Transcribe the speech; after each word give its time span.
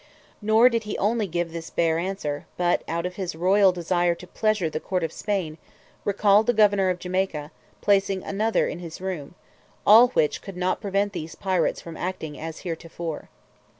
Nor 0.41 0.67
did 0.67 0.85
he 0.85 0.97
only 0.97 1.27
give 1.27 1.51
this 1.53 1.69
bare 1.69 1.99
answer, 1.99 2.47
but 2.57 2.81
out 2.87 3.05
of 3.05 3.17
his 3.17 3.35
royal 3.35 3.71
desire 3.71 4.15
to 4.15 4.25
pleasure 4.25 4.67
the 4.67 4.79
court 4.79 5.03
of 5.03 5.11
Spain, 5.13 5.59
recalled 6.05 6.47
the 6.47 6.53
governor 6.55 6.89
of 6.89 6.97
Jamaica, 6.97 7.51
placing 7.81 8.23
another 8.23 8.67
in 8.67 8.79
his 8.79 8.99
room; 8.99 9.35
all 9.85 10.07
which 10.07 10.41
could 10.41 10.57
not 10.57 10.81
prevent 10.81 11.13
these 11.13 11.35
pirates 11.35 11.81
from 11.81 11.95
acting 11.97 12.39
as 12.39 12.61
heretofore. 12.61 13.29